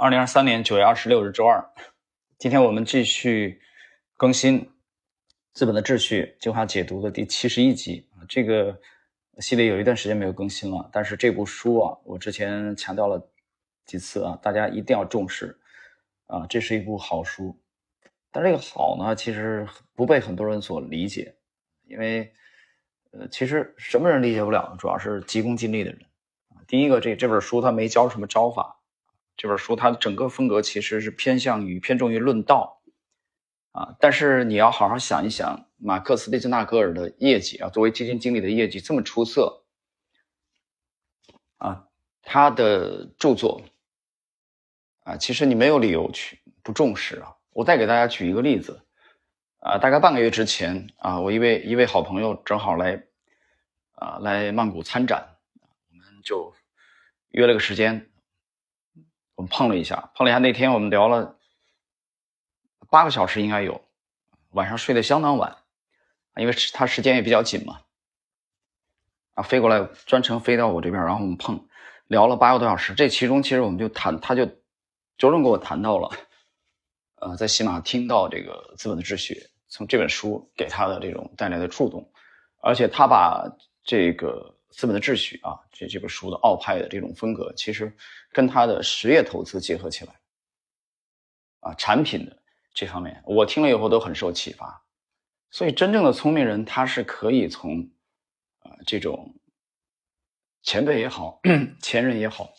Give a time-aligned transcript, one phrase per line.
[0.00, 1.72] 二零二三年九月二十六日周二，
[2.38, 3.60] 今天我们继续
[4.16, 4.60] 更新
[5.54, 8.22] 《资本的秩序》精华解读的第七十一集啊。
[8.28, 8.78] 这个
[9.40, 13.20] 系列有一段时间没有更新了，但是这部书啊，我之前强调了
[13.86, 15.58] 几次啊，大家一定要重视
[16.28, 17.58] 啊，这是一部好书。
[18.30, 21.34] 但这个好呢，其实不被很多人所理解，
[21.88, 22.32] 因为
[23.10, 24.76] 呃，其实什么人理解不了？
[24.78, 26.00] 主要是急功近利的人。
[26.68, 28.76] 第一个，这这本书它没教什么招法。
[29.38, 32.82] 这本书它的整个风格其实是偏向于偏重于论道，
[33.70, 39.62] 啊，但是你要好好想一想，马克思·列兹纳格尔的业绩啊，作为基金经理的业绩这么出色，
[41.58, 41.86] 啊，
[42.20, 43.62] 他的著作，
[45.04, 47.36] 啊，其实你没有理由去不重视啊。
[47.52, 48.82] 我再给大家举一个例子，
[49.60, 53.04] 啊，大概半个月之前啊，我一位一位好朋友正好来，
[53.92, 55.36] 啊，来曼谷参展，
[55.90, 56.52] 我们就
[57.30, 58.10] 约了个时间。
[59.38, 60.40] 我们碰了一下，碰了一下。
[60.40, 61.36] 那天我们聊了
[62.90, 63.80] 八个小时，应该有。
[64.50, 65.58] 晚上睡得相当晚，
[66.34, 67.78] 因为他时间也比较紧嘛。
[69.34, 71.68] 啊，飞过来，专程飞到我这边，然后我们碰，
[72.08, 72.94] 聊了八个多小时。
[72.94, 74.44] 这其中其实我们就谈，他就
[75.16, 76.10] 着重给我谈到了，
[77.20, 79.34] 呃，在喜马听到这个《资本的秩序》，
[79.68, 82.10] 从这本书给他的这种带来的触动，
[82.60, 84.57] 而且他把这个。
[84.78, 87.92] 资本的秩序啊，这这本书的奥派的这种风格，其实
[88.30, 90.14] 跟他的实业投资结合起来，
[91.58, 92.40] 啊，产品的
[92.72, 94.84] 这方面，我听了以后都很受启发。
[95.50, 97.90] 所以，真正的聪明人，他是可以从
[98.60, 99.34] 啊这种
[100.62, 101.40] 前辈也好，
[101.82, 102.54] 前人也好，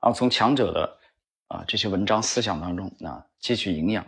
[0.00, 0.98] 啊，从强者的
[1.46, 4.04] 啊这些文章思想当中啊汲取营养。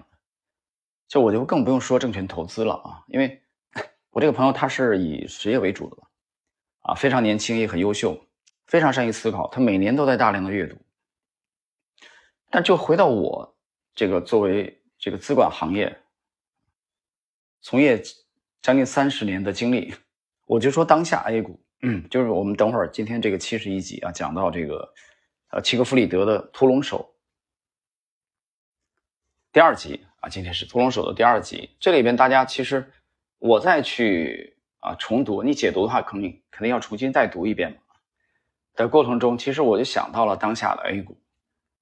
[1.09, 3.43] 就我就更不用说证券投资了啊，因为
[4.13, 6.03] 我这个朋友他是以实业为主的。
[6.85, 8.27] 啊，非常年轻，也很优秀，
[8.67, 9.49] 非常善于思考。
[9.49, 10.77] 他每年都在大量的阅读。
[12.51, 13.57] 但就回到我
[13.95, 15.99] 这个作为这个资管行业
[17.63, 18.03] 从业
[18.61, 19.95] 将近三十年的经历，
[20.45, 24.93] 我就说当下 A 股，嗯，就是我们等会儿今天这个七十一集啊，讲到这个
[25.53, 27.17] 呃齐格弗里德的屠龙手
[29.53, 31.71] 第二集啊，今天是屠龙手的第二集。
[31.81, 32.93] 这里边大家其实
[33.39, 34.54] 我再去。
[34.85, 37.79] 啊，重读你解读的话，肯定肯定要重新再读一遍嘛。
[38.75, 41.19] 的过程中，其实我就想到了当下的 A 股，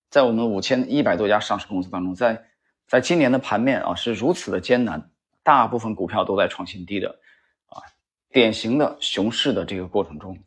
[0.09, 2.49] 在我们五千一百多家上市公司当中，在
[2.87, 5.11] 在今年的盘面啊是如此的艰难，
[5.43, 7.19] 大部分股票都在创新低的
[7.67, 7.83] 啊，
[8.29, 10.39] 典型的熊市的这个过程中，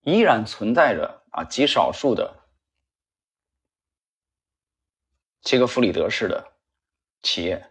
[0.00, 2.48] 依然存在着啊极少数的
[5.42, 6.52] 切格弗里德式的
[7.22, 7.70] 企业。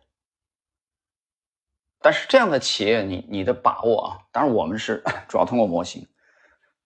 [2.05, 6.07] 但是这样的企业，你你的把握啊，当然我们是 主要通过模型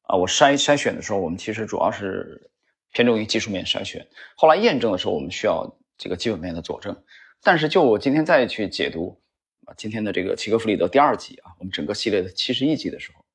[0.04, 2.50] 啊，我筛筛选的时候，我们其实主要是
[2.94, 4.08] 偏重于技术面筛选。
[4.38, 7.04] 后来验证的时候，我们需要这个基本面的佐证。
[7.44, 9.22] 但是就我今天再去解读
[9.66, 13.26] 啊，今天的这个齐格弗里德第二集啊，我们整个系列的七十一集的时候，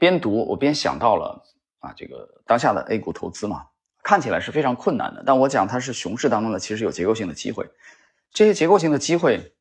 [0.00, 1.44] 边读我边想到了
[1.78, 3.66] 啊，这个当下的 A 股投资嘛，
[4.02, 5.22] 看起来是非常困难的。
[5.24, 7.70] 但我讲它是熊市当中呢，其实有结构性的机会，
[8.32, 9.52] 这些结构性的机会。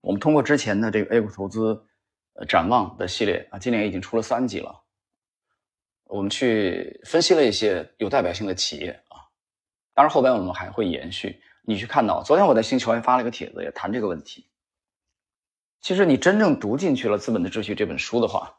[0.00, 1.86] 我们通过之前的这个 A 股投资
[2.34, 4.82] 呃展望的系列啊，今年已经出了三集了。
[6.04, 9.28] 我们去分析了一些有代表性的企业啊，
[9.94, 11.40] 当然后边我们还会延续。
[11.62, 14.48] 你去看到，昨天我在星球还发了一个帖子，也谈这个问题。
[15.80, 18.58] 其实你真正读进去了《资本的秩序》这本书的话，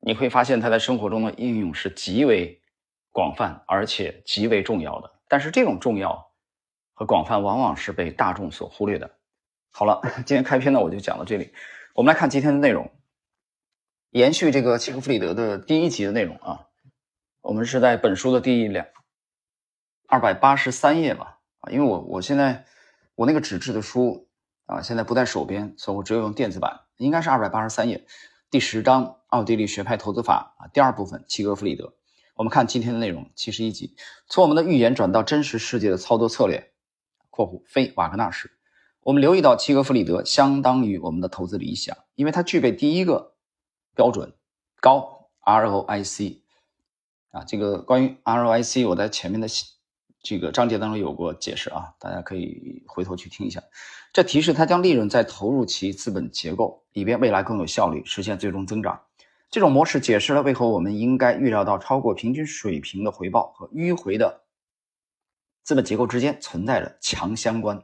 [0.00, 2.60] 你会发现它在生活中的应用是极为
[3.10, 5.20] 广泛而且极为重要的。
[5.28, 6.32] 但是这种重要
[6.94, 9.17] 和广泛往往是被大众所忽略的。
[9.78, 11.52] 好了， 今天开篇呢，我就讲到这里。
[11.94, 12.90] 我们来看今天的内容，
[14.10, 16.66] 延续这个契诃弗里德的第一集的内容啊。
[17.42, 18.84] 我们是在本书的第两
[20.08, 22.64] 二百八十三页吧啊，因为我我现在
[23.14, 24.28] 我那个纸质的书
[24.66, 28.04] 啊，现在不在手边，所以我只有用电子版，应该是二百八十三页，
[28.50, 31.94] 第十章奥地利学派投资法啊，第二部分契诃弗里德。
[32.34, 33.94] 我们看今天的内容，七十一集，
[34.26, 36.72] 从我们的预言转到真实世界的操作策略
[37.30, 38.50] （括弧非瓦格纳式）。
[39.08, 43.32] 我们留意到，齐格弗里德相当于我们的投资理想，因为它具备第一个
[43.94, 44.34] 标准
[44.82, 46.40] 高 ROIC
[47.30, 47.42] 啊。
[47.44, 49.48] 这个关于 ROIC，我在前面的
[50.22, 53.62] 这个章节当中有过解释啊，大家可以回头去听一下。
[54.12, 59.00] 这提示它将利润再投入其资本结构，以便未来更有效率实现最终增长。
[59.48, 64.42] 这种模式解释了为何我们应该预料到超过平均水平的回报和迂回的
[65.62, 67.82] 资本结构之间存在着强相关。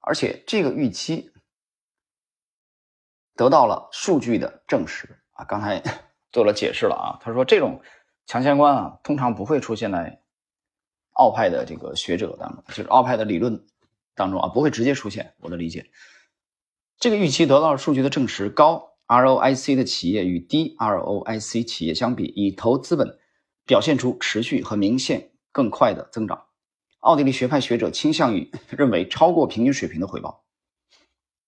[0.00, 1.30] 而且这个预期
[3.34, 5.82] 得到了数据的证实啊，刚才
[6.32, 7.18] 做了解释了啊。
[7.22, 7.80] 他说这种
[8.26, 10.22] 强相关啊，通常不会出现在
[11.12, 13.66] 奥派的这个学者当中，就是奥派的理论
[14.14, 15.34] 当中啊，不会直接出现。
[15.40, 15.90] 我的理解，
[16.98, 23.18] 这个预期得到了数据的证实，高 ROIC 的企业与低 ROIC 企业相比，以投资本
[23.66, 26.46] 表现出持续和明显更快的增长。
[27.00, 30.44] 奥地利学派学者倾向于 认为，超过平均水平的回报，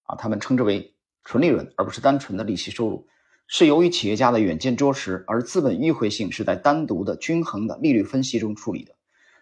[0.04, 0.94] 啊，他们称之为
[1.25, 3.06] 纯利润，而不是单纯的利息收入。
[3.49, 8.94] 是由于企业家的远见卓识，而资本迂回性是在单独的均衡的利率分析中处理的。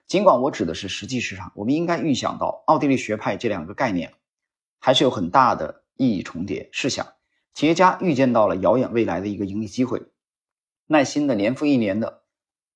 [0.09, 4.15] 尽管我指的是实际市场，我们应该预想到奥地利学派这两个概念
[4.81, 6.69] 还是有很大的意义重叠。
[6.73, 7.07] 试想，
[7.55, 10.03] 企业家预见到了遥远未来的一个盈利机会，
[10.89, 12.23] 耐心的年复一年的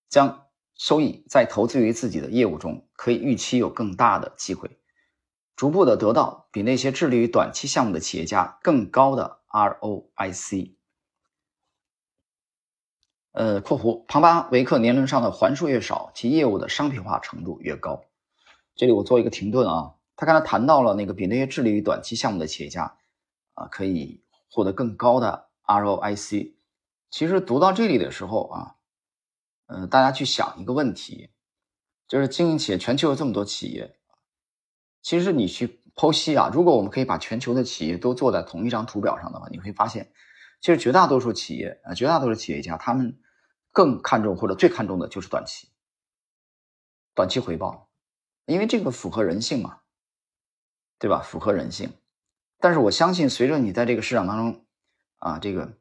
[0.09, 0.44] 将
[0.77, 4.79] 收益在投资于自己的业务中，可以预期有更大的机会，
[5.57, 10.75] 逐步的得到比那些致力于短期项目的企业家更高的 ROIC。
[13.33, 18.05] 呃，括弧庞巴维克年轮上的环数越少，其业务的商品化程度越高。
[18.77, 22.97] 这里我做一个停顿啊，他刚才谈到了那个比那些致力于短期项目的企业家
[23.55, 26.55] 啊，可以获得更高的 ROIC。
[27.11, 28.77] 其实读到这里的时候啊，
[29.67, 31.31] 呃，大家去想一个问题，
[32.09, 33.99] 就是经营企业，全球有这么多企业，
[35.03, 40.13] 其实你去剖析啊，如果我们可以把全球的企业都做在同一张图表上的话，你会发现，
[40.61, 43.19] 其实绝大多数企业啊，绝大多数企业家他们。
[43.77, 45.67] 更看重或者最看重的就是短期，
[47.13, 47.91] 短期回报，
[48.45, 49.81] 因为这个符合人性嘛，
[51.01, 51.21] 对吧？
[51.21, 51.93] 符合人性。
[52.61, 54.65] 但是我相信，随着你在这个市场当中
[55.17, 55.77] 啊，这个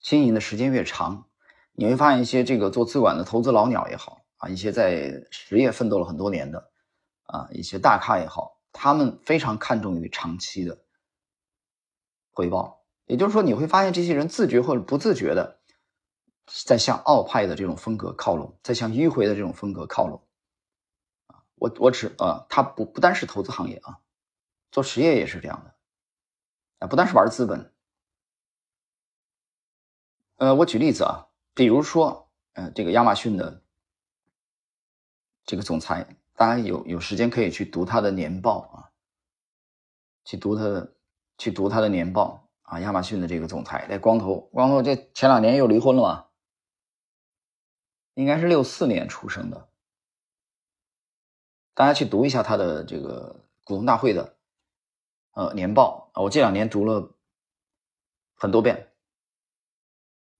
[0.00, 1.27] 经营的时间越长，
[1.78, 6.72] 你会发现一些这个做资管的投资老鸟也好啊，一些在实业奋斗了很多年的
[7.22, 10.84] 啊一些大咖也好，他们非常看重于长期的
[12.32, 12.84] 回报。
[13.06, 15.56] 也就是说，你会发现这些人自觉或者不自觉的。
[16.64, 20.26] 在向澳派的这种风格靠拢，在向迂回的这种风格靠拢，
[21.26, 24.00] 啊，我我只啊，他不不单是投资行业啊，
[24.72, 25.74] 做实业也是这样的，
[26.78, 27.70] 啊，不单是玩资本，
[30.38, 31.27] 呃，我举例子啊，
[31.58, 33.64] 比如说，呃，这个亚马逊的
[35.44, 36.06] 这个总裁，
[36.36, 38.76] 大家有有时间可以去读他的年报啊，
[40.24, 40.94] 去读他的，
[41.36, 46.26] 去读他的年报啊，亚马逊的这个总裁，那光头，光头，这前两年又离婚了嘛。
[48.14, 49.68] 应该是六四年出生的，
[51.74, 54.36] 大家去读一下他的这个股东大会的
[55.32, 57.16] 呃年报啊，我这两年读了
[58.36, 58.87] 很多遍，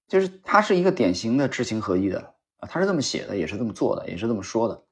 [0.08, 4.82] 就是他是一个典型的知行合一的啊，他是这么写的，也是这么做的，也是这么说的。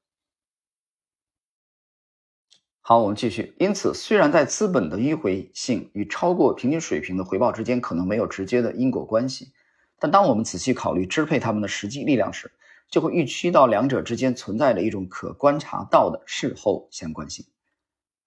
[2.81, 3.57] 好，我们继续。
[3.59, 9.53] 因此，虽然在资本的迂回性与超过平均水平的回报之间可能没有直接的因果关系，
[9.99, 12.53] 但当我们仔细考虑支配他们的实际力量时，
[12.89, 17.45] 就会预期到两者之间存在着一种可观察到的事后相关性，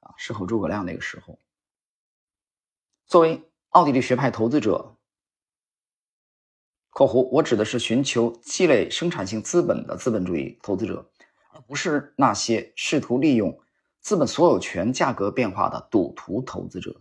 [0.01, 1.39] 啊，事后诸葛亮那个时候，
[3.05, 4.97] 作为奥地利学派投资者
[6.89, 11.09] （括弧我指的是寻求积累生产性资本的资本主义投资者，
[11.51, 13.59] 而不是那些试图利用
[13.99, 16.99] 资本所有权价格变化的赌徒投资者）。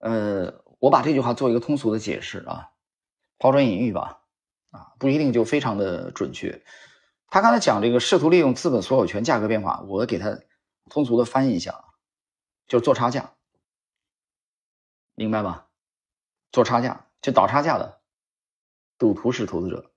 [0.00, 2.70] 呃，我把这句话做一个通俗的解释啊，
[3.38, 4.22] 抛砖引玉吧。
[4.70, 6.62] 啊，不一定就非常的准确。
[7.28, 10.38] 他刚才讲这个试图利用资本所有权价格变化，我给他
[10.90, 11.84] 通俗的翻译一下，
[12.66, 13.32] 就是做差价，
[15.14, 15.68] 明白吧？
[16.52, 17.97] 做差价就倒差价的
[18.98, 19.90] 赌徒式投资者。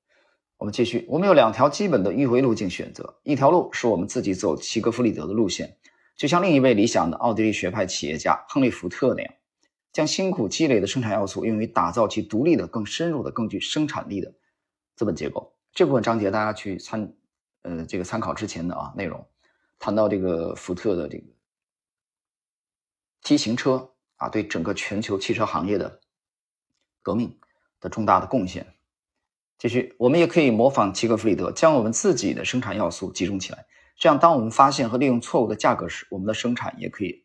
[0.58, 5.76] 我们继续，我们有两条基本的迂回路径选择，一条路是我们自己走齐格弗里德的路线，
[6.16, 9.34] 就像另一位理想的奥地利学派企业家亨利·福特那样，
[9.92, 14.32] 将辛苦积累的生产要素用于打造其独立的、更深入的、更具生产力的。
[14.96, 17.12] 资本结构这部分章节，大家去参，
[17.64, 19.26] 呃，这个参考之前的啊内容，
[19.80, 21.24] 谈到这个福特的这个
[23.24, 26.00] T 型车啊，对整个全球汽车行业的
[27.02, 27.36] 革命
[27.80, 28.76] 的重大的贡献。
[29.62, 37.24] 继续，我们也可以模仿齐格弗里德，将我们自己的生产要素集中起来，这样当我们发现和利用错误的价格时，我们的生产也可以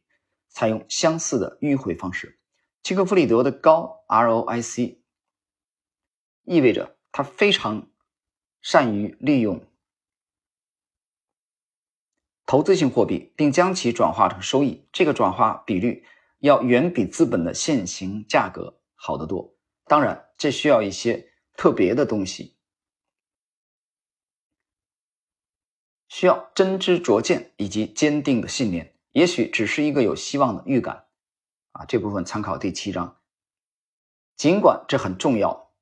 [0.50, 2.38] 采用相似的迂回方式。
[2.82, 4.98] 齐格弗里德的高 ROIC
[6.44, 6.92] 意味着。
[7.12, 7.88] 他非常
[8.60, 9.64] 善于利用
[12.44, 14.86] 投资性货币，并将其转化成收益。
[14.92, 16.04] 这个转化比率
[16.40, 19.54] 要远比资本的现行价格好得多。
[19.86, 21.26] 当然，这需要一些
[21.56, 22.54] 特别的东西
[26.08, 31.06] 需要真知灼见以及坚定的信念也许只是一个有希望的预感。
[31.72, 33.20] 啊这部分参考第七章。
[34.36, 35.72] 尽管这很重要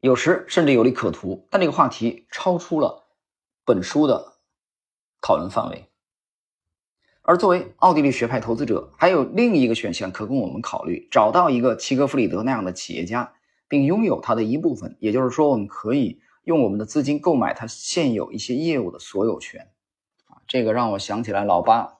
[0.00, 3.08] 有时甚至有利可图但这个话题超出了
[3.64, 4.38] 本书的
[5.20, 5.89] 讨论范围
[7.30, 13.32] 而作为奥地利学派投资者，还有另一个选项可供我们考虑：找到一个齐格弗里德那样的企业家，
[13.68, 14.96] 并拥有他的一部分。
[14.98, 19.70] 也就是说，我们可以用我们的资金购买他现有一些业务的所有权。
[20.26, 21.98] 啊，这个让我想起来老八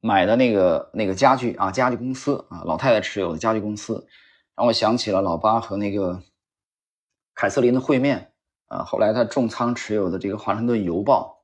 [0.00, 4.08] 买的那个那个家具啊，家具公司啊，老太太持有的家具公司，
[4.56, 6.22] 让我想起了老八和那个
[7.34, 8.32] 凯瑟琳的会面
[8.68, 8.82] 啊。
[8.82, 11.41] 后来他重仓持有的这个华盛顿邮报。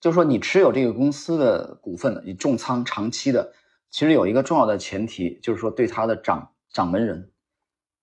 [0.00, 3.52] 就是说，你持有这个公司的股份，你重仓长期的，
[3.90, 7.30] 其实有一个重要的前提，就是说对他的掌掌门人，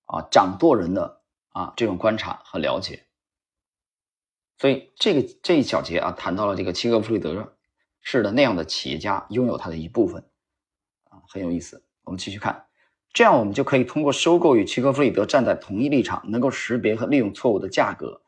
[0.05, 3.05] 啊，掌舵人的啊这种观察和了解。
[4.59, 7.55] 所以这个这一小节啊，谈到了这个齐格弗里德
[8.01, 10.23] 式的那样的企业家拥有他的一部分，
[11.09, 11.83] 啊，很有意思。
[12.03, 12.67] 我们继续看，
[13.11, 18.21] 这样我们就可以通过收购与齐格弗里德站在同一立场，能够识别和利用错误的价格。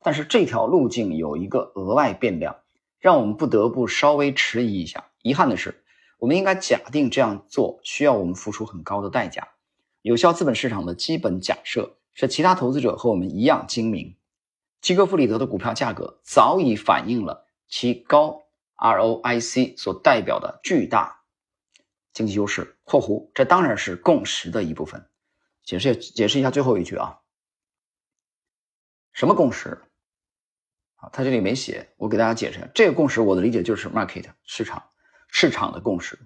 [0.00, 2.56] 但是这条路径有一个额外变量。
[2.98, 5.10] 让我们不得不稍微迟疑一下。
[5.22, 5.84] 遗憾的是，
[6.18, 9.48] 我们应该假定这样做需要我们付出很高的代价。
[10.02, 14.16] 有效资本市场的基本假设是，其他投资者和我们一样精明。
[14.80, 21.22] 基格弗里德的股票价格早已反映了其高 ROIC 所代表的巨大
[22.12, 22.78] 经济优势。
[22.84, 25.08] （括弧）这当然是共识的一部分。
[25.64, 27.18] 解释解释一下最后一句啊，
[29.12, 29.82] 什么共识？
[30.96, 32.68] 啊，他这里没写，我给大家解释一下。
[32.74, 34.82] 这个共识，我的理解就是 market 市场
[35.28, 36.18] 市场的共识。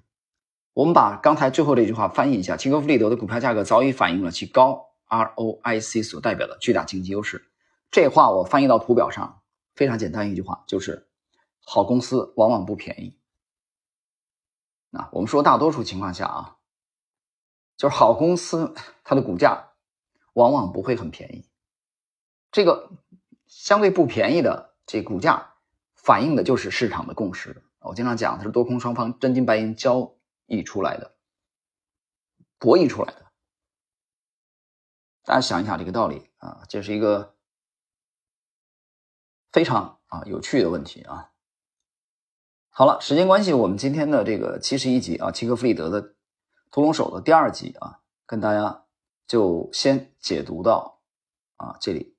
[0.73, 7.51] 我们把刚才最后这句话翻译一下：齐格弗里德的股票价格早已反映了其高 ROIC 所代表的巨大经济优势。
[7.91, 9.43] 这话我翻译到图表上，
[9.75, 11.09] 非常简单一句话，就是
[11.65, 13.19] 好公司往往不便宜。
[14.91, 16.57] 那我们说大多数情况下啊，
[17.77, 18.73] 就是好公司
[19.03, 19.71] 它的股价
[20.35, 21.45] 往往不会很便宜。
[22.53, 22.93] 这个。
[23.51, 25.55] 相对不便宜的这股价，
[25.95, 27.63] 反映的就是市场的共识。
[27.81, 30.15] 我经常讲，它是多空双方真金白银交
[30.47, 31.17] 易出来的，
[32.59, 33.27] 博弈出来的。
[35.25, 37.35] 大家想一想这个道理啊，这是一个
[39.51, 41.33] 非常啊有趣的问题啊。
[42.69, 46.15] 好了，时间关系，我们今天的这个七十一集啊，齐克弗里德的
[46.71, 48.87] 屠龙手的第二集啊，跟大家
[49.27, 51.01] 就先解读到
[51.57, 52.10] 啊这里。